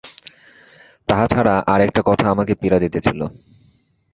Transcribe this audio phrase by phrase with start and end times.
[1.09, 3.19] তাহা ছাড়া আর-একটা কথা তাহাকে পীড়া দিতেছিল।